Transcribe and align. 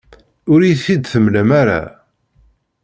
Ur 0.51 0.59
iyi-t-id-temlam 0.61 1.49
ara. 1.61 1.81